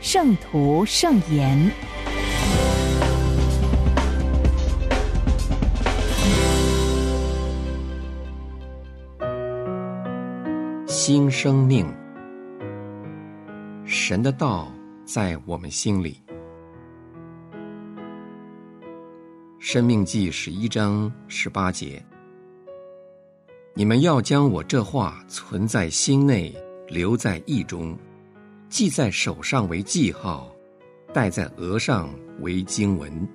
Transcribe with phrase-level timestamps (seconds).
[0.00, 1.58] 圣徒圣言》。
[10.86, 11.86] 新生命，
[13.84, 14.72] 神的道
[15.04, 16.22] 在我们心里。
[19.58, 22.02] 生命记十一章十八节：
[23.74, 26.54] 你们要将我这话存在心内，
[26.86, 27.98] 留在意中，
[28.68, 30.54] 记在手上为记号，
[31.12, 33.28] 戴在额上为经文。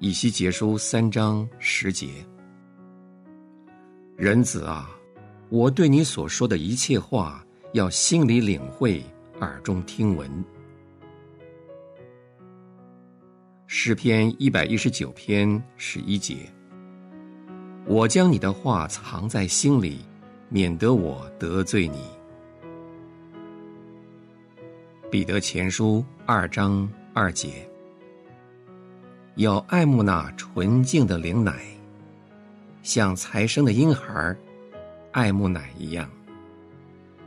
[0.00, 2.26] 以西结书三章十节：
[4.16, 4.90] 人子啊，
[5.50, 9.00] 我对你所说的一切话，要心里领会，
[9.40, 10.28] 耳中听闻。
[13.68, 16.52] 诗篇一百一十九篇十一节：
[17.86, 20.00] 我将你的话藏在心里，
[20.48, 22.15] 免得我得罪你。
[25.16, 27.66] 彼得前书二章二节：
[29.36, 31.64] 要爱慕那纯净的灵奶，
[32.82, 34.36] 像才生的婴孩
[35.12, 36.06] 爱慕奶一样，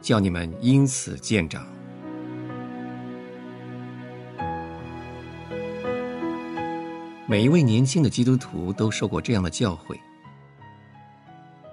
[0.01, 1.65] 叫你们因此见长。
[7.25, 9.99] 每一位年轻的基督徒都受过这样的教诲：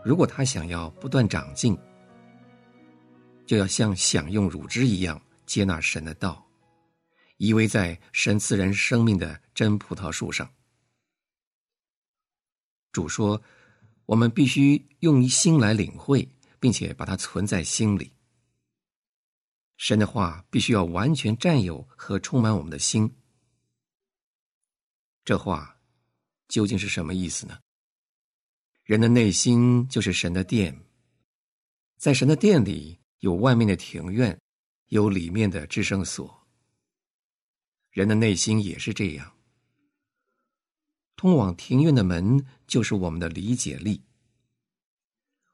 [0.03, 1.77] 如果他想要不断长进，
[3.44, 6.46] 就要像享用乳汁一样接纳神的道，
[7.38, 10.52] 依偎在神赐人生命的真葡萄树上。
[12.92, 13.42] 主说
[14.06, 18.12] ：“我们必须用心来领会，并且把它存在心里。
[19.76, 23.14] 神的话必须要完全占有和充满我们的心。”
[25.24, 25.78] 这话
[26.48, 27.58] 究竟是什么意思呢？
[28.84, 30.80] 人的内心就是神的殿，
[31.98, 34.40] 在神的殿里有外面的庭院，
[34.88, 36.47] 有里面的制胜所。
[37.91, 39.36] 人的内心也是这样。
[41.16, 44.02] 通往庭院的门就是我们的理解力。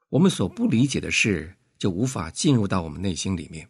[0.09, 3.69] 我们所不理解的事，就无法进入到我们内心里面。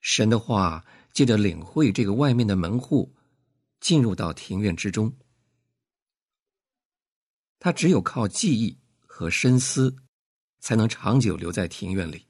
[0.00, 3.14] 神的话借着领会这个外面的门户。
[3.80, 5.16] 进入到庭院之中，
[7.58, 9.96] 他只有靠记忆和深思，
[10.58, 12.26] 才能长久留在庭院里。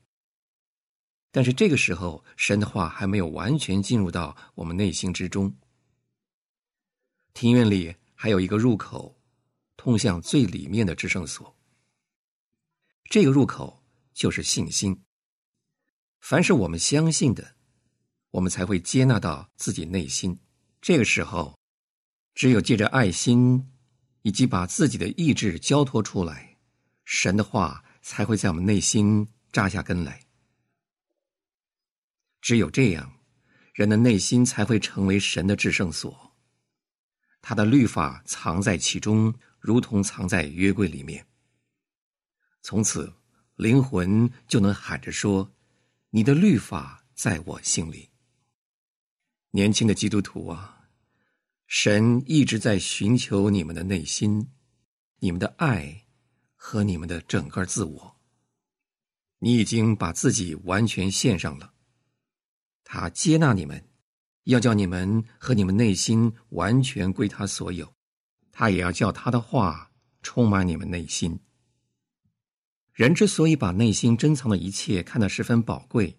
[1.33, 5.55] 但是这个时候，神的话还没有完全进入到我们内心之中。
[7.33, 9.17] 庭院里还有一个入口，
[9.77, 11.57] 通向最里面的制胜所。
[13.05, 15.01] 这个入口就是信心。
[16.21, 17.55] 凡是我们相信的，
[18.33, 20.39] 我们才会接纳到自己内心。
[20.83, 21.57] 这个时候，
[22.35, 23.71] 只有借着爱心，
[24.23, 26.59] 以及把自己的意志交托出来，
[27.05, 30.21] 神的话才会在我们内心扎下根来。
[32.51, 33.13] 只有这样，
[33.75, 36.37] 人的内心才会成为神的至圣所，
[37.41, 41.25] 他的律法藏在其中，如同藏在约柜里面。
[42.61, 43.15] 从此，
[43.55, 45.49] 灵魂就能喊着说
[46.11, 48.09] ：“你的律法在我心里。”
[49.53, 50.89] 年轻的基督徒啊，
[51.69, 54.51] 神一直在寻求你们的内心，
[55.21, 56.05] 你们的爱
[56.57, 58.17] 和你们的整个自我。
[59.39, 61.73] 你已经把自己完全献上了，
[62.93, 63.81] 他接纳你们，
[64.47, 67.95] 要叫你们和你们内心完全归他所有，
[68.51, 69.93] 他也要叫他的话
[70.25, 71.39] 充满你们内心。
[72.93, 76.19] 人之所以把内心珍藏的一切看得十分宝贵。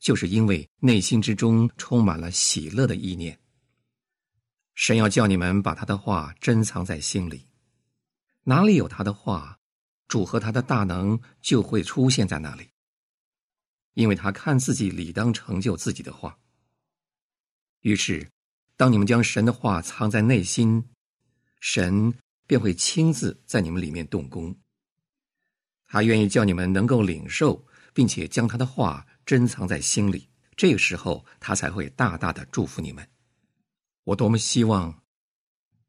[0.00, 3.38] 就是因为内心之中充满了喜乐的意念。
[4.74, 7.46] 神要叫你们把他的话珍藏在心里，
[8.42, 9.58] 哪里有他的话，
[10.08, 12.68] 主和他的大能就会出现在那里。
[13.98, 16.38] 因为他看自己理当成就自己的话。
[17.80, 18.30] 于是，
[18.76, 20.88] 当你们将神的话藏在内心，
[21.58, 22.14] 神
[22.46, 24.56] 便会亲自在你们里面动工。
[25.88, 29.04] 他愿意叫你们能够领受，并且将他的话。
[29.26, 33.06] 珍藏在心里，这个时候他才会大大的祝福你们。
[34.04, 35.02] 我多么希望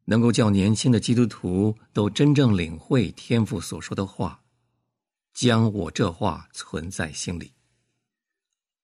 [0.03, 4.43] 能够叫年轻的基督徒都真正领会天父所说的话，
[5.31, 7.53] 将我这话存在心里。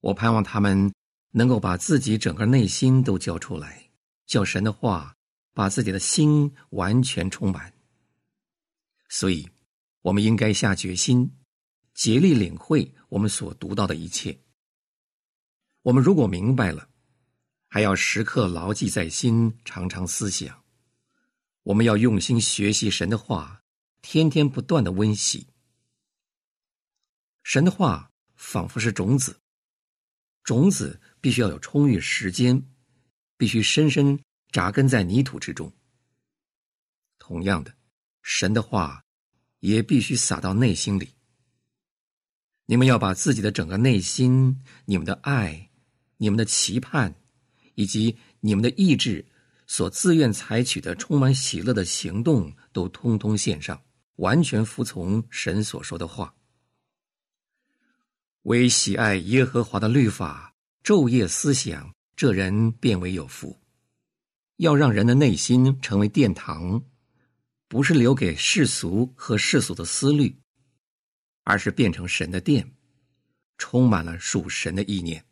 [0.01, 0.93] 我盼望他们
[1.31, 3.89] 能够把自己整个内心都交出来，
[4.25, 5.15] 叫神的话
[5.53, 7.73] 把自己的心完全充满。
[9.09, 9.47] 所以，
[10.01, 11.31] 我们应该下决心，
[11.93, 14.37] 竭力领会我们所读到的一切。
[15.83, 16.89] 我们如果明白了，
[17.67, 20.63] 还要时刻牢记在心，常常思想。
[21.63, 23.61] 我们要用心学习神的话，
[24.01, 25.47] 天天不断的温习。
[27.43, 29.39] 神的话仿佛是种子，
[30.45, 32.63] 种子必须要有充裕时间，
[33.35, 34.17] 必须深深
[34.51, 35.73] 扎根在泥土之中。
[37.17, 37.73] 同样的，
[38.21, 39.03] 神的话
[39.59, 41.09] 也必须撒到内心里。
[42.67, 45.71] 你们要把自己的整个内心、你们的爱、
[46.17, 47.15] 你们的期盼，
[47.73, 49.25] 以及你们的意志
[49.65, 53.83] 所自愿采取的充满喜乐的行动，都通通献上，
[54.17, 56.35] 完全服从神所说的话。
[58.45, 60.53] 唯喜爱耶和华的律法，
[60.83, 63.59] 昼夜思想，这人便为有福。
[64.57, 66.83] 要让人的内心成为殿堂，
[67.67, 70.37] 不是留给世俗和世俗的思虑，
[71.43, 72.71] 而是变成神的殿，
[73.57, 75.25] 充满了属神的意念。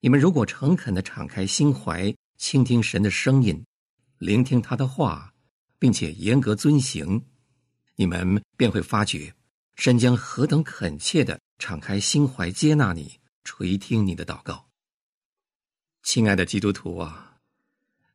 [0.00, 3.62] 你们如果诚恳的敞开心怀，倾听神的声音，
[4.16, 5.34] 聆听他的话，
[5.78, 7.26] 并且严格遵行，
[7.96, 9.34] 你们便会发觉
[9.74, 11.38] 神将何等恳切的。
[11.58, 14.68] 敞开心怀接纳你，垂听你的祷告。
[16.02, 17.38] 亲爱的基督徒啊，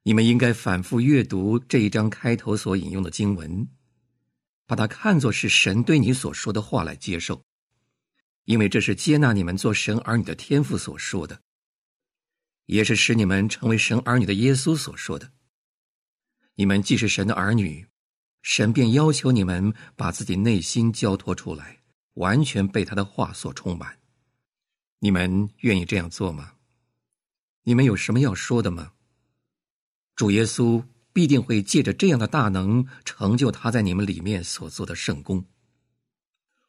[0.04, 3.68] 你们应该反复阅读这一章开头所引用的经文，
[4.68, 7.44] 把它看作是神对你所说的话来接受，
[8.46, 11.42] 因为这是接纳你们做神儿女的天赋所说的，
[12.66, 15.32] 也是使你们成为神儿女的耶稣所说的。
[16.56, 17.88] 你们既是神的儿女，
[18.44, 21.79] 神便要求你们把自己内心交托出来。
[22.16, 24.00] 完全被他的话所充满，
[25.00, 26.54] 你们愿意这样做吗？
[27.64, 28.94] 你们有什么要说的吗？
[30.16, 30.84] 主耶稣
[31.14, 35.46] 必定会借着这样的大能，成就他在你们里面所做的圣功。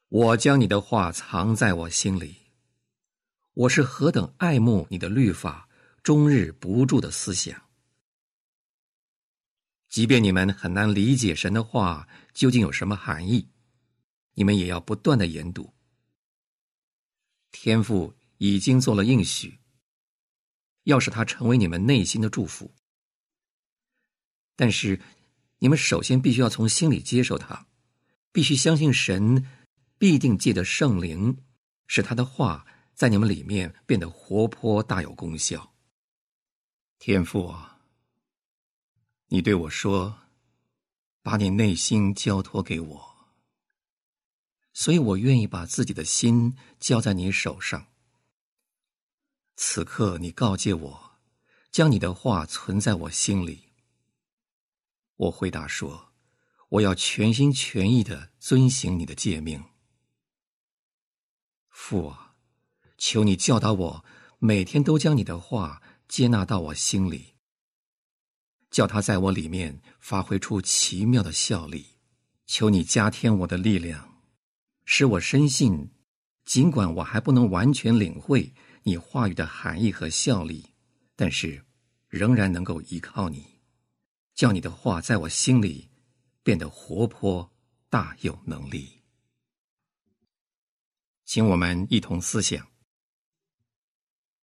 [0.08, 2.36] 我将你的话藏在我心里，
[3.54, 5.68] 我是何等爱慕你的律法，
[6.02, 7.62] 终日不住的思想。
[9.88, 13.48] 即便你们很难理解神的话究竟有什么含义。
[14.34, 15.72] 你们也要不断的研读。
[17.52, 19.58] 天父已经做了应许，
[20.84, 22.72] 要使它成为你们内心的祝福。
[24.54, 25.00] 但是，
[25.58, 27.66] 你们首先必须要从心里接受它，
[28.30, 29.46] 必须相信神
[29.98, 31.36] 必定借着圣灵，
[31.86, 35.74] 使他的话在你们里面变得活泼大有功效。
[36.98, 37.80] 天父啊，
[39.28, 40.18] 你对我说
[41.22, 43.09] ：“把你内心交托给我。”
[44.72, 47.86] 所以我愿意把自己的心交在你手上。
[49.56, 51.10] 此刻，你告诫我，
[51.70, 53.64] 将你的话存在我心里。
[55.16, 56.12] 我回答说
[56.70, 59.62] ：“我要全心全意的遵行你的诫命。”
[61.68, 62.36] 父啊，
[62.96, 64.04] 求你教导我，
[64.38, 67.34] 每天都将你的话接纳到我心里，
[68.70, 71.98] 叫他在我里面发挥出奇妙的效力。
[72.46, 74.09] 求你加添我的力量。
[74.92, 75.88] 使我深信，
[76.44, 80.66] 尽管我还不能完全领会你话语的含义和效力，
[81.14, 81.64] 但是
[82.08, 83.60] 仍然能够依靠你，
[84.34, 85.88] 叫你的话在我心里
[86.42, 87.52] 变得活泼、
[87.88, 89.02] 大有能力。
[91.24, 92.66] 请我们一同思想：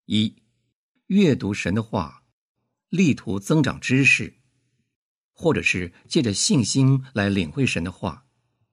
[0.06, 0.34] 一、
[1.08, 2.24] 阅读神的话，
[2.88, 4.38] 力图增长知识，
[5.34, 8.27] 或者是借着信心来领会神的话。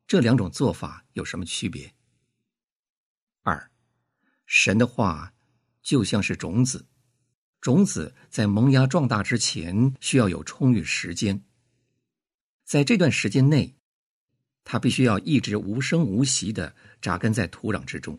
[0.06, 1.94] 这两种做法有什么区别？
[3.42, 3.70] 二，
[4.46, 5.34] 神的话
[5.82, 6.87] 就像是种子，
[7.61, 11.42] 种子在萌芽壮大之前需要有充裕时间，
[12.64, 13.76] 在这段时间内，
[14.62, 18.18] 它必须要一直无声无息的扎根在土壤之中。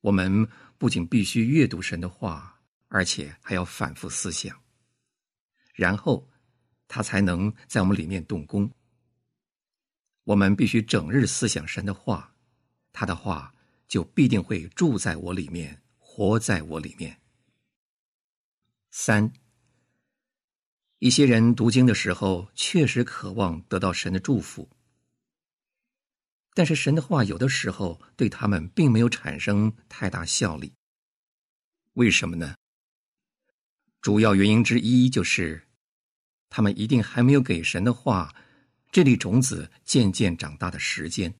[0.00, 0.48] 我们
[0.78, 4.60] 不仅必须阅读神的话，而且还要反复思想，
[5.74, 6.28] 然后
[6.88, 8.68] 它才能在我们里面动工。
[10.24, 12.34] 我们必须整日思想神的话，
[12.92, 13.54] 他的话
[13.88, 17.20] 就必定会住在我里面，活在我里面。
[18.90, 19.32] 三，
[20.98, 24.68] 一些人读经的时候确实渴望得到神的祝福，
[26.54, 30.72] 但是神的话有的时候对他们并没有产生太大效力。
[31.94, 32.54] 为什么呢？
[34.00, 35.66] 主要原因之一就是，
[36.48, 38.34] 他们一定还没有给神的话。
[38.90, 41.32] 这粒种子渐渐长大的时间，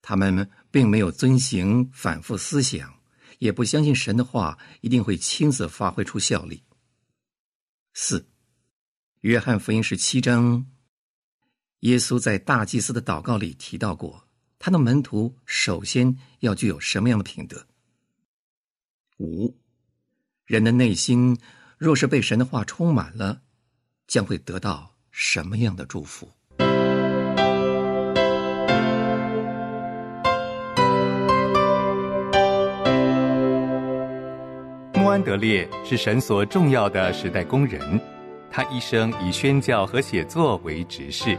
[0.00, 2.94] 他们并没有遵行反复思想，
[3.38, 6.62] 也不相信神的话一定会亲自发挥出效力。
[7.92, 8.30] 四，
[9.22, 10.64] 约翰福音十七章，
[11.80, 14.28] 耶稣在大祭司的祷告里提到过，
[14.60, 17.66] 他的门徒首先要具有什么样的品德？
[19.18, 19.58] 五，
[20.44, 21.36] 人的内心
[21.76, 23.42] 若是被神的话充满了，
[24.06, 26.28] 将会得到什么样的祝福？
[34.94, 38.00] 穆安德烈是神所重要的时代工人，
[38.50, 41.36] 他一生以宣教和写作为职事，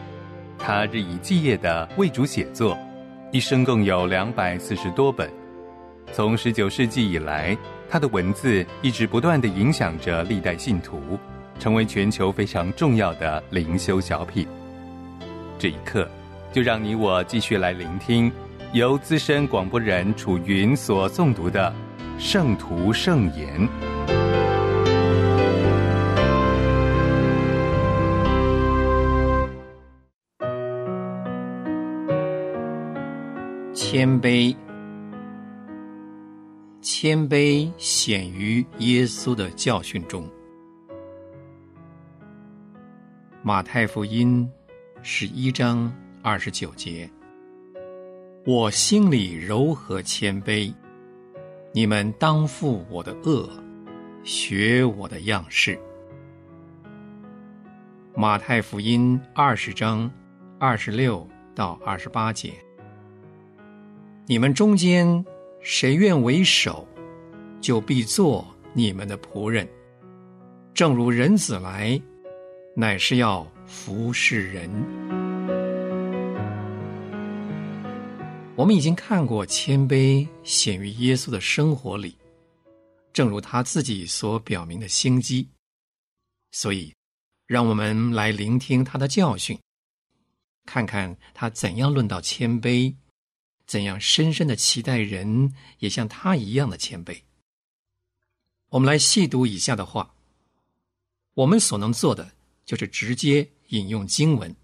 [0.58, 2.78] 他日以继夜的为主写作，
[3.32, 5.32] 一生共有两百四十多本。
[6.12, 7.58] 从十九世纪以来，
[7.90, 11.18] 他的文字一直不断的影响着历代信徒，
[11.62, 14.48] 成为全球非常重要的灵修小品。
[15.60, 16.10] 这一刻，
[16.52, 18.32] 就让你我继续来聆听
[18.74, 21.72] 由资深广播人楚云所诵读的。
[22.18, 23.68] 圣徒圣言，
[33.74, 34.56] 谦卑，
[36.80, 40.28] 谦卑显于耶稣的教训中。
[43.44, 44.48] 马太福音
[45.02, 47.10] 十一章二十九节，
[48.46, 50.72] 我心里柔和谦卑。
[51.74, 53.50] 你们当负我的恶，
[54.24, 55.80] 学我的样式。
[58.16, 60.12] 马太福音二十章
[60.60, 62.54] 二十六到二十八节。
[64.28, 65.26] 你们中间
[65.62, 66.88] 谁愿为首，
[67.60, 69.68] 就必做你们的仆人。
[70.76, 72.00] 正如人子来，
[72.74, 74.70] 乃是要服侍人。
[78.56, 82.18] 我们已经看过谦卑显于耶稣的生活里，
[83.12, 85.50] 正如他自己所表明的心机。
[86.52, 86.94] 所以，
[87.46, 89.60] 让我们来聆听他的教训，
[90.66, 92.96] 看看他怎样论到谦卑，
[93.66, 97.22] 怎样深深的期待人也像他一样的谦卑。
[98.70, 100.14] 我们来细读以下的话，
[101.34, 102.32] 我们所能做的
[102.72, 104.56] 就是直接引用经文，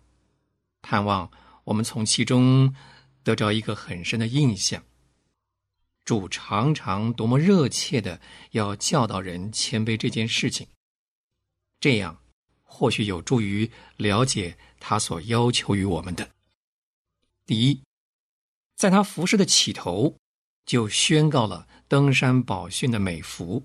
[0.82, 1.30] 盼望
[1.66, 2.74] 我们从其中。
[3.24, 4.82] 得着一个很深的印象。
[6.06, 8.22] 主常常多么热切的
[8.52, 10.66] 要教导人谦卑这件事情，
[11.82, 12.18] 这样
[12.64, 16.30] 或许有助于了解他所要求于我们的。
[17.46, 17.84] 第一，
[18.78, 20.16] 在他服侍的起头，
[20.66, 23.62] 就宣告了登山宝训的美福。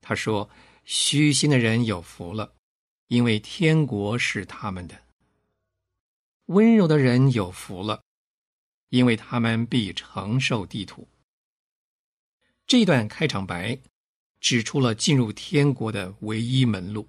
[0.00, 0.48] 他说
[0.86, 2.54] ：“虚心的人有福了，
[3.12, 4.96] 因为天国是他们的；
[6.46, 8.02] 温柔的人有福了。”
[8.88, 11.06] 因为他们必承受地土。
[12.66, 13.78] 这段开场白
[14.40, 17.06] 指出了进入天国的唯一门路。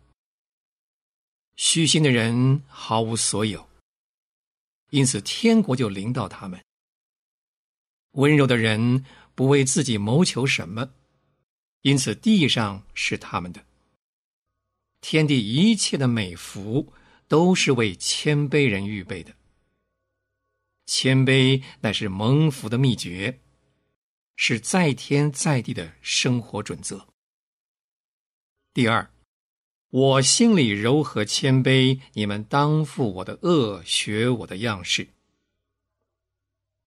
[1.55, 3.69] 虚心的人毫无所有，
[4.89, 6.62] 因此天国就临到他们。
[8.12, 9.05] 温柔的人
[9.36, 10.89] 不为自己谋求什么，
[11.81, 13.65] 因此地上是他们的。
[15.03, 16.93] 天地一切的美福
[17.27, 19.36] 都是为谦卑人预备的。
[20.86, 23.41] 谦卑乃是蒙福的秘诀，
[24.38, 27.05] 是在天在地的生活准则。
[28.74, 29.12] 第二，
[29.89, 35.10] 我心里柔和谦卑，你们当负我的恶，学我的样式。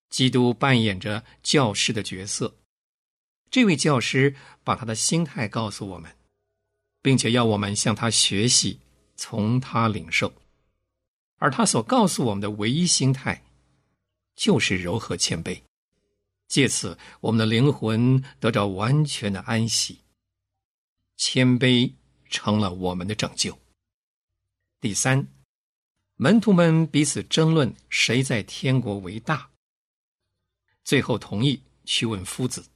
[0.08, 2.56] 基督扮演着教师的角色，
[3.50, 6.16] 这位教师把他的心态告诉我们，
[7.06, 8.80] 并且要我们向他学习，
[9.14, 10.32] 从他领受。
[11.36, 13.44] 而他所告诉我们的唯一心态。
[14.34, 15.62] 就是柔和谦卑，
[16.48, 20.00] 借此我们的灵魂得着完全的安息。
[21.16, 21.90] 谦卑
[22.28, 23.56] 成了我们的拯救。
[24.80, 25.26] 第三，
[26.16, 29.48] 门徒们彼此争论谁在天国为大，
[30.84, 32.66] 最后同意去问夫子。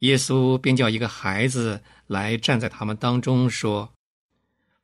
[0.00, 3.92] 耶稣便叫一个孩子来站在他们当中，说：“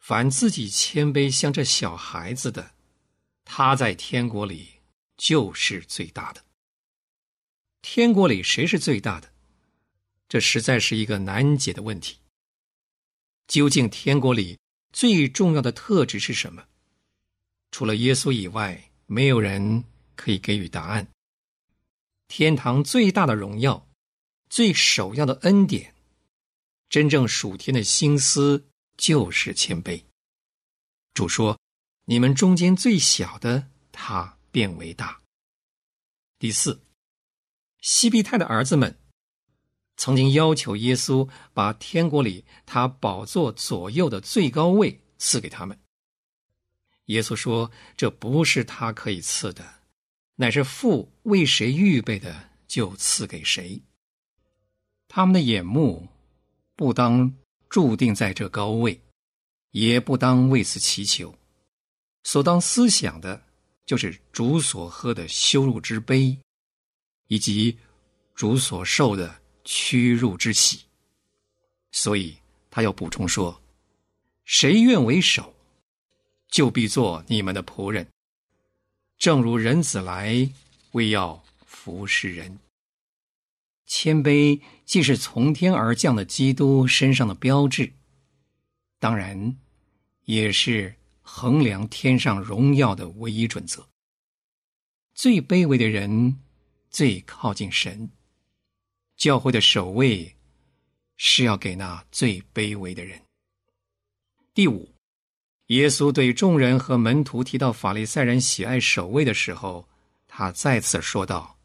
[0.01, 2.73] 凡自己谦卑像这小孩子的，
[3.45, 4.71] 他在天国里。”
[5.17, 6.43] 就是最大的。
[7.83, 9.33] 天国里谁是最大的？
[10.29, 12.19] 这实在是一个难解的问题。
[13.47, 14.59] 究竟天国里
[14.93, 16.65] 最重要的特质是什么？
[17.71, 19.85] 除了耶稣以外，没有人
[20.17, 21.07] 可以给予答案。
[22.27, 23.87] 天堂最大的荣耀，
[24.55, 25.97] 最首要的恩典，
[26.89, 30.05] 真正属天的心思就是谦卑。
[31.13, 31.59] 主说
[32.07, 35.21] ：“你们中间最小的他。”变为大。
[36.39, 36.81] 第四，
[37.81, 38.97] 西庇太的儿子们
[39.97, 45.77] 曾经要求耶稣把天国里他宝座左右的最高位赐给他们。
[47.07, 49.81] 耶稣说：“这不是他可以赐的，
[50.37, 53.83] 乃是父为谁预备的，就赐给谁。
[55.15, 56.09] 他们的眼目
[56.75, 57.33] 不当
[57.69, 59.01] 注定在这高位，
[59.71, 61.33] 也不当为此祈求。
[62.25, 63.41] 所当思想的，
[63.87, 66.37] 就是主所喝的羞辱之杯，
[67.29, 67.79] 以及
[68.35, 70.81] 主所受的屈辱之喜。
[71.93, 72.37] 所以
[72.69, 73.63] 他要补充说：
[74.45, 75.55] 谁愿为首？”
[76.51, 78.05] 就必做你们的仆人，
[79.19, 80.51] 正如人子来，
[80.91, 82.59] 为要服侍人。
[83.87, 87.93] 谦卑既是从天而降的基督身上的标志，
[88.99, 89.57] 当然
[90.25, 93.87] 也是衡量天上荣耀的唯一准则。
[95.15, 96.41] 最卑微的人
[96.91, 98.11] 最靠近神，
[99.17, 100.35] 教会的守卫
[101.17, 103.21] 是要给那最卑微的人。
[104.53, 104.95] 第五。
[105.69, 109.89] 耶稣对众人和门徒提到法利赛人喜爱守卫的时候，
[110.29, 111.59] 他再次说道：“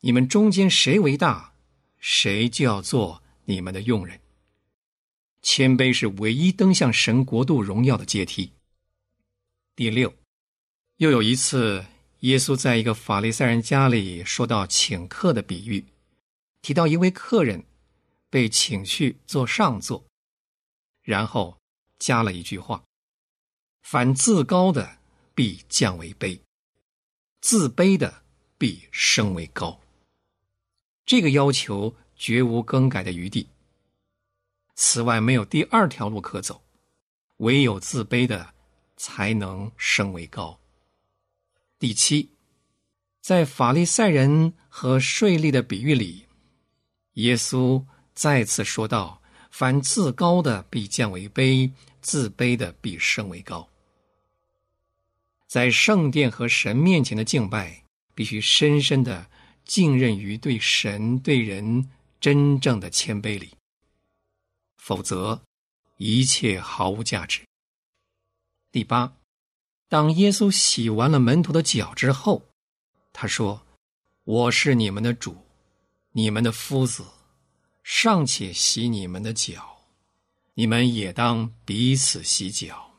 [0.00, 1.54] 你们中间谁为大，
[1.98, 4.20] 谁就要做你们的佣人。
[5.42, 8.52] 谦卑是唯一登向神国度荣耀的阶梯。”
[9.74, 10.12] 第六，
[10.96, 11.86] 又有一次，
[12.20, 15.84] 耶稣在一个法利赛人家里说到请客的比喻，
[16.60, 17.64] 提到一位客人
[18.28, 20.04] 被请去做上座，
[21.02, 21.56] 然后
[21.98, 22.82] 加了一句话。
[23.82, 24.98] 凡自高的，
[25.34, 26.40] 必降为卑；
[27.40, 28.22] 自卑的，
[28.58, 29.80] 必升为高。
[31.08, 33.48] 这个要求绝无更改的余地。
[34.74, 36.60] 此外，没有第二条路可走，
[37.38, 38.52] 唯有自卑的
[38.98, 40.60] 才能升为高。
[41.78, 42.28] 第七，
[43.22, 46.26] 在法利赛人和税吏的比喻里，
[47.14, 53.66] 耶稣再次说道：“凡自高的，必降为卑；自卑的，必升为高。”
[55.48, 57.82] 在圣殿和神面前的敬拜，
[58.14, 59.30] 必须深深的
[59.68, 63.52] 浸润于对神对人真正的谦卑里，
[64.78, 65.42] 否则
[65.98, 67.42] 一切毫无价值。
[68.72, 69.12] 第八，
[69.86, 72.42] 当耶稣洗完了门徒的脚之后，
[73.12, 73.66] 他说
[74.24, 75.36] ：“我是你们的主，
[76.12, 77.04] 你们的夫子，
[77.82, 79.84] 尚且洗你们的脚，
[80.54, 82.98] 你们也当彼此洗脚。”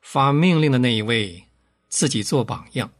[0.00, 1.44] 发命令的那一位
[1.88, 2.90] 自己做榜样，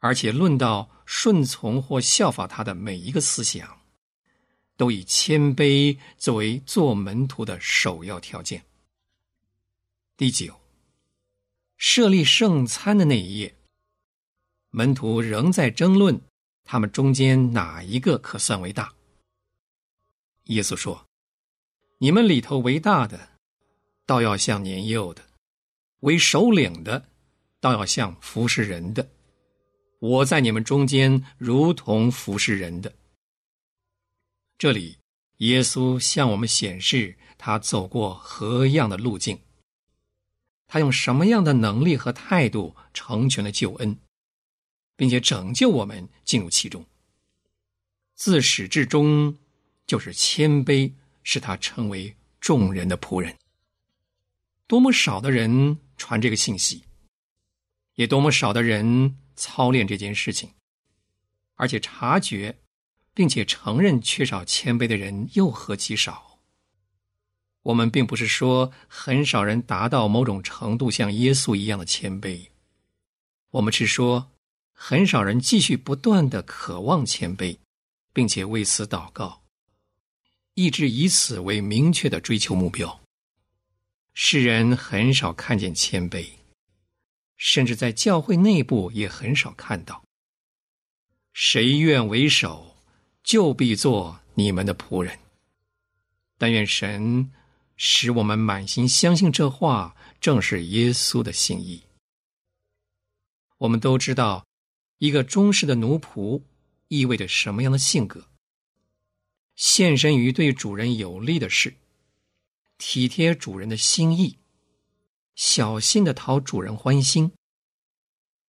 [0.00, 3.80] 而且论到顺从或效法他的每一个思想，
[4.76, 8.64] 都以谦卑作为做门徒的首要条件。
[10.16, 10.60] 第九，
[11.76, 13.54] 设立圣餐的那一夜，
[14.70, 16.20] 门徒仍在争论
[16.64, 18.94] 他们中间哪一个可算为大。
[20.44, 21.06] 耶稣说
[21.98, 23.30] ：“你们里头为大的，
[24.04, 25.22] 倒要像年幼的。”
[26.00, 27.08] 为首领的，
[27.60, 29.04] 倒要像服侍人的；
[30.00, 32.92] 我在你们中间，如同服侍人的。
[34.58, 34.98] 这里，
[35.36, 39.38] 耶稣向我们显示他走过何样的路径，
[40.66, 43.98] 他用什么样的能力和态度成全了救恩，
[44.96, 46.84] 并且拯救我们进入其中。
[48.14, 49.36] 自始至终，
[49.86, 53.36] 就是谦卑，使他成为众人的仆人。
[54.66, 55.78] 多么少的人！
[55.98, 56.82] 传这个信息，
[57.96, 60.50] 也多么少的人操练这件事情，
[61.54, 62.58] 而且察觉
[63.14, 66.38] 并且承认缺少谦卑的人又何其少。
[67.62, 72.48] 我们并不是说很少人达到某种程度像耶稣一样的谦卑，
[73.50, 74.30] 我们是说
[74.72, 77.58] 很少人继续不断的渴望谦卑，
[78.12, 79.42] 并且为此祷告，
[80.54, 83.00] 一直以此为明确的追求目标。
[84.14, 86.26] 世人很少看见谦卑，
[87.42, 90.04] 甚至在教会内部也很少看到。
[91.32, 92.76] 谁愿为首，
[93.24, 95.18] 就必做你们的仆人。
[96.36, 97.32] 但愿神
[97.76, 101.82] 使我们满心相信这话正是耶稣的心意。
[103.56, 104.46] 我们都知道，
[104.98, 106.42] 一个忠实的奴仆
[106.88, 108.28] 意味着什么样的性格？
[109.56, 111.74] 献身于对主人有利的事。
[112.76, 114.36] 体贴主人的心意，
[115.40, 117.32] 小心的讨主人欢心，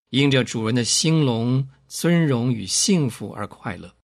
[0.08, 3.94] 因着主人的兴隆、尊荣与幸福而快乐。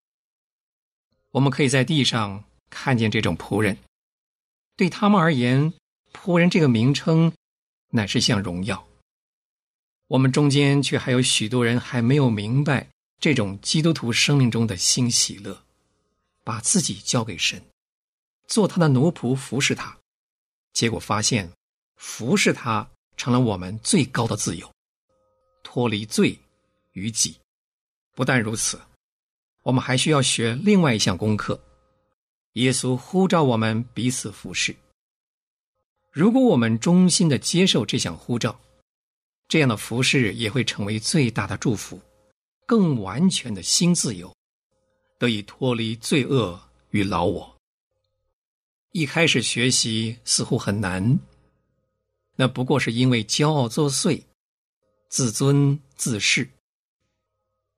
[1.32, 3.76] 我们可以在地上看见这种仆人，
[4.76, 5.74] 对他们而言，
[6.12, 7.32] 仆人这个名称
[7.88, 8.86] 乃是项荣耀。
[10.06, 15.64] 我们中间却还有许多人还没有明白这种基督徒生命中的新喜乐，
[16.44, 17.60] 把自己交给神，
[18.46, 19.98] 做他的奴仆，服侍他。
[20.72, 21.50] 结果发现，
[21.96, 24.70] 服侍他成了我们最高的自由，
[25.62, 26.38] 脱离罪
[26.92, 27.36] 与己。
[28.14, 28.80] 不但如此，
[29.62, 31.60] 我们还需要学另外一项功课。
[32.52, 34.74] 耶稣呼召我们彼此服侍。
[36.10, 38.58] 如果我们衷心的接受这项呼召，
[39.48, 42.00] 这样的服侍也会成为最大的祝福，
[42.64, 44.34] 更完全的新自由，
[45.18, 46.58] 得以脱离罪恶
[46.90, 47.54] 与老我。
[48.92, 51.18] 一开始学习似乎很难，
[52.36, 54.22] 那不过是因为骄傲作祟、
[55.08, 56.48] 自尊自恃。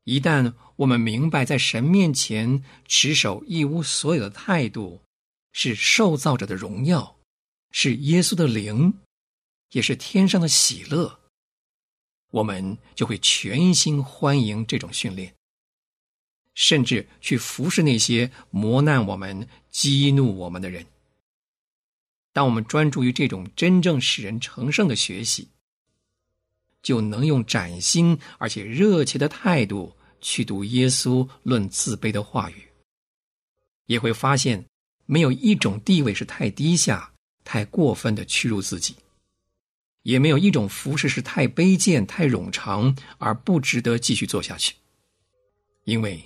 [0.04, 5.00] 一旦我们明白，在神面前持守一无所有的态度，
[5.52, 7.16] 是受造者的荣耀，
[7.70, 8.94] 是耶稣的灵，
[9.72, 11.20] 也是天上的喜乐，
[12.30, 15.34] 我们就会全心欢迎这种训练，
[16.54, 20.86] 甚至去服侍那些磨难我们、激怒我们的人。
[22.38, 25.48] 当我们专注于这种真正使人成圣的学习，
[26.84, 32.62] 就能用崭新而且热切的态度去读耶稣论自卑的话语，
[33.86, 34.64] 也会发现
[35.04, 38.94] 没有一种地位是太低下、太过分的屈辱自己，
[40.04, 44.76] 也没有一种服饰是太卑贱、太冗长而不值得继续做下去，
[45.82, 46.22] 因为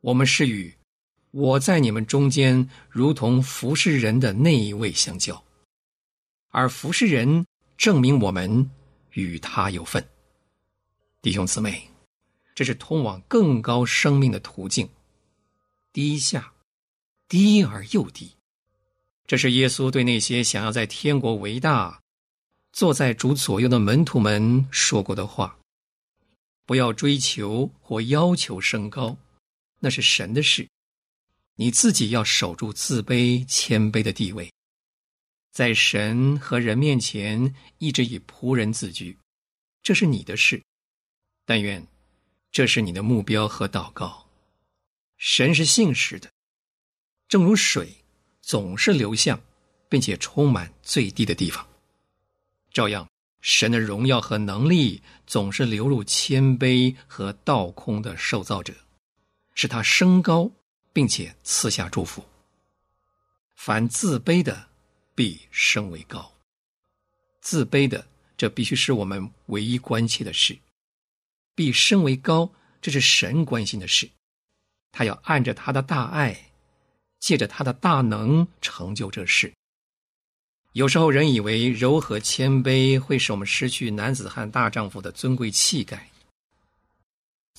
[0.00, 0.72] 我们是与。
[1.32, 5.44] 我在你们中间，如同服侍人的那一位相交，
[6.48, 8.68] 而服侍人证明我们
[9.12, 10.04] 与他有份。
[11.22, 11.88] 弟兄姊妹，
[12.54, 14.88] 这是通往更高生命的途径。
[15.92, 16.52] 低下，
[17.28, 18.32] 低而又低，
[19.26, 22.00] 这是耶稣对那些想要在天国为大、
[22.72, 25.56] 坐在主左右的门徒们说过的话。
[26.66, 29.16] 不要追求或要求升高，
[29.78, 30.68] 那是神的事。
[31.60, 34.50] 你自己要守住自卑谦卑的地位，
[35.52, 39.14] 在神和人面前一直以仆人自居，
[39.82, 40.62] 这是你的事。
[41.44, 41.86] 但愿
[42.50, 44.26] 这是你的目标和祷告。
[45.18, 46.30] 神是信实的，
[47.28, 47.94] 正如水
[48.40, 49.38] 总是流向，
[49.90, 51.68] 并且充满最低的地方，
[52.72, 53.06] 照样
[53.42, 58.72] 神的荣耀和能力总是流入谦卑和倒空的受造者，
[59.54, 60.50] 使他升高。
[60.92, 62.24] 并且赐下祝福。
[63.56, 64.68] 凡自卑的，
[65.14, 66.32] 必升为高。
[67.40, 70.58] 自卑的，这必须是我们唯一关切的事。
[71.54, 74.10] 必升为高，这是神关心的事。
[74.92, 76.50] 他要按着他的大爱，
[77.18, 79.52] 借着他的大能成就这事。
[80.72, 86.09] 有时候人以为柔和谦卑会使我们失去男子汉大丈夫的尊贵气概。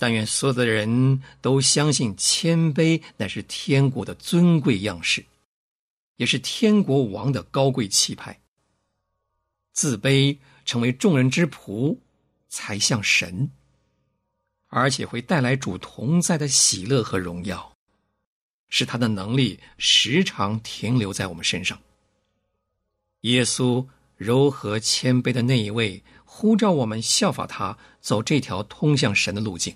[0.02, 5.24] 但愿所有的人都相信，谦卑乃是天国的尊贵样式，
[6.16, 8.40] 也是天国王的高贵气派。
[9.74, 12.00] 自卑成为众人之仆，
[12.50, 13.52] 才像神，
[14.70, 17.72] 而且会带来主同在的喜乐和荣耀，
[18.70, 21.80] 使他的能力时常停留在我们身上。
[23.20, 23.86] 耶稣
[24.18, 29.76] 柔和谦卑的那一位，呼召我们效法他，走这条通向神的路径。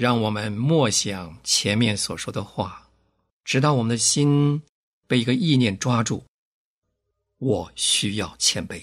[0.00, 2.88] 让我们默想前面所说的话，
[3.44, 4.62] 直到我们的心
[5.06, 6.24] 被一个意念抓住。
[7.36, 8.82] 我需要谦卑，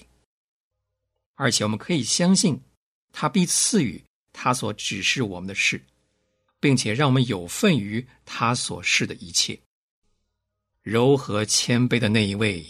[1.34, 2.62] 而且我们可以相信，
[3.10, 5.84] 他必赐予他所指示我们的事，
[6.60, 9.58] 并且让我们有份于他所示的一切。
[10.82, 12.64] 柔和谦卑的那一位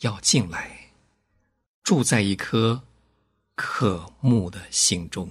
[0.00, 0.90] 要进来，
[1.84, 2.82] 住在一颗
[3.54, 5.30] 渴慕的心中。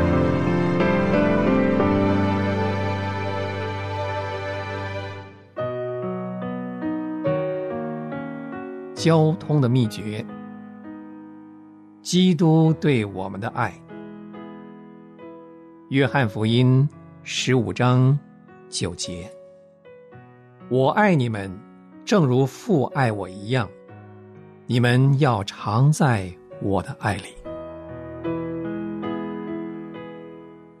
[9.01, 10.23] 交通的秘诀，
[12.03, 13.73] 基督对我们的爱。
[15.89, 16.87] 约翰福音
[17.23, 18.15] 十五章
[18.69, 19.27] 九节
[20.69, 21.51] ：“我爱你们，
[22.05, 23.67] 正如父爱我一样，
[24.67, 27.33] 你们要常在我的爱里。”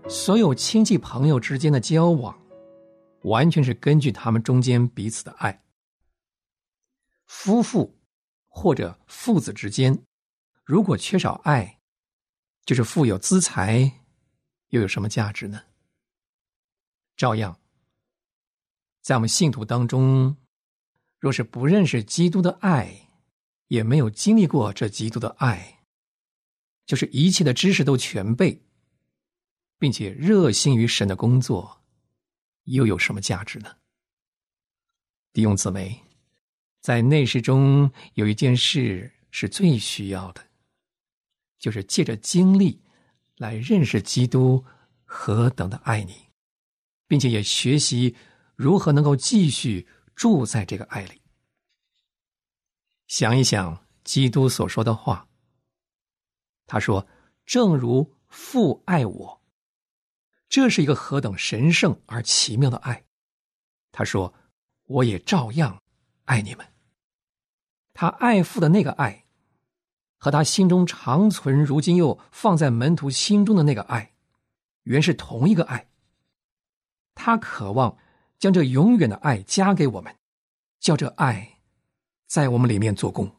[0.07, 2.37] 所有亲戚朋友之间的交往，
[3.23, 5.59] 完全是根据他们中间彼此的爱。
[7.25, 7.91] 夫妇
[8.53, 9.97] 或者父子之间，
[10.65, 11.79] 如果缺少爱，
[12.65, 14.03] 就是富有资财，
[14.67, 15.63] 又有什么价值呢？
[17.15, 17.57] 照样，
[19.01, 20.35] 在我们信徒当中，
[21.17, 23.07] 若是不认识基督的爱，
[23.67, 25.85] 也没有经历过这基督的爱，
[26.85, 28.61] 就是一切的知识都全备，
[29.79, 31.81] 并且热心于神的工作，
[32.65, 33.77] 又有什么价值呢？
[35.31, 36.10] 弟兄姊妹。
[36.81, 40.43] 在内室中有一件事是最需要的，
[41.59, 42.81] 就是借着经历
[43.37, 44.65] 来认识基督
[45.05, 46.29] 何等的爱你，
[47.07, 48.15] 并且也学习
[48.55, 51.21] 如何能够继续住在这个爱里。
[53.07, 55.27] 想一想基督所说的话，
[56.65, 57.07] 他说
[57.45, 59.41] ：“正如父爱我，
[60.49, 63.05] 这是一个何等神圣而奇妙的爱。”
[63.91, 64.33] 他说
[64.87, 65.83] ：“我也照样
[66.25, 66.67] 爱你们。”
[67.93, 69.25] 他爱父的那个爱，
[70.17, 74.13] 和他心中长存、如今又放在门徒心中的那个爱，
[74.83, 75.89] 原是同一个爱。
[77.13, 77.97] 他渴望
[78.39, 80.15] 将这永远的爱加给我们，
[80.79, 81.59] 叫这爱
[82.25, 83.35] 在我们里面做工，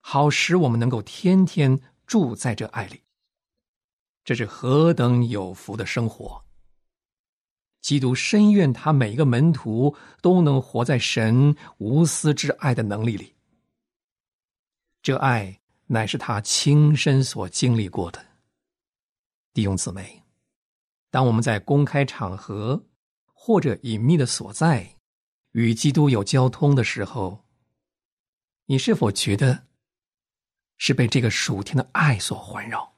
[0.00, 3.02] 好使我们能够天天住在这爱里。
[4.22, 6.44] 这是何等有福的生活！
[7.84, 13.34] 基督深愿他每一个门徒都能活在神无私之爱的能力里。
[15.02, 18.24] 这爱乃是他亲身所经历过的，
[19.52, 20.22] 弟兄姊妹。
[21.10, 22.82] 当我们在公开场合
[23.34, 24.96] 或者隐秘的所在
[25.52, 27.44] 与基督有交通的时候，
[28.64, 29.66] 你是否觉得
[30.78, 32.94] 是被这个属天的爱所环绕，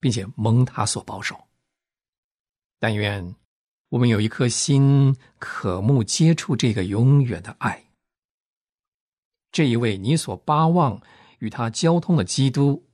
[0.00, 1.38] 并且蒙他所保守？
[2.78, 3.36] 但愿
[3.90, 7.90] 我们有一颗心渴慕接触这个永远的爱。
[9.50, 11.02] 这一位你所巴望
[11.40, 12.86] 与他交通的基督，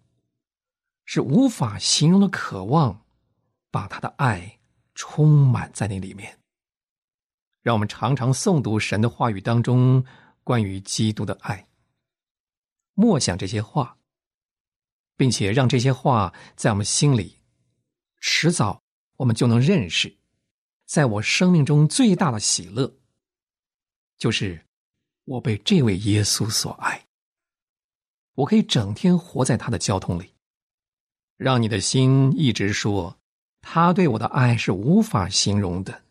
[1.05, 3.05] 是无法形容的渴望，
[3.71, 4.59] 把他的爱
[4.95, 6.39] 充满在那里面。
[7.61, 10.03] 让我们常常诵读神的话语当中
[10.45, 11.69] 关于基督的爱，
[12.95, 13.99] 默想这些话，
[15.15, 17.41] 并且让这些话在我们心里，
[18.19, 18.81] 迟早
[19.17, 20.17] 我们就能认识，
[20.87, 22.91] 在我生命中最大的喜乐，
[24.17, 24.63] 就是。
[25.29, 27.05] 我被这位耶稣所爱，
[28.35, 30.33] 我可以整天活在他的交通里，
[31.37, 33.19] 让你的心一直说，
[33.61, 36.03] 他对我的爱是无法形容的，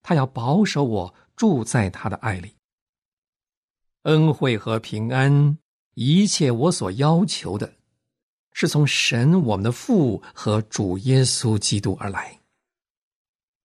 [0.00, 2.54] 他要保守我住在他的爱里，
[4.02, 5.58] 恩惠和平安，
[5.94, 7.74] 一切我所要求的，
[8.52, 12.41] 是从神我们的父和主耶稣基督而来。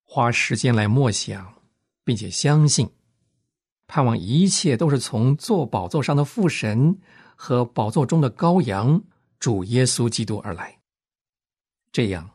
[0.09, 1.61] 花时间来默想，
[2.05, 2.89] 并且相信。
[3.87, 6.97] 盼望一切都是从坐宝座上的父神
[7.35, 9.03] 和宝座中的羔羊
[9.37, 10.79] 主耶稣基督而来。
[11.91, 12.29] 这样，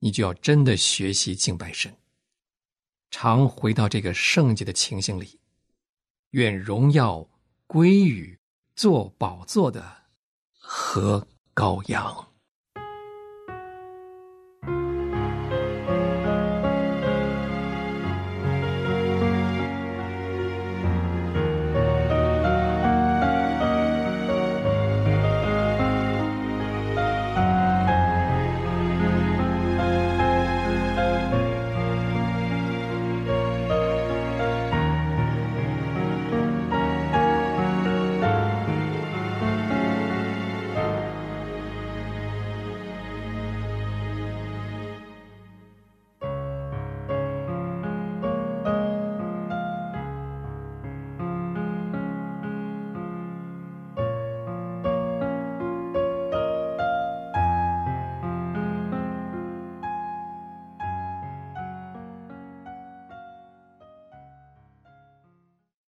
[0.00, 1.96] 你就要真的学习敬拜神，
[3.10, 5.38] 常回到这个圣洁的情形里。
[6.30, 7.28] 愿荣耀
[7.66, 8.38] 归于
[8.74, 9.84] 坐宝座的
[10.58, 12.29] 和羔羊。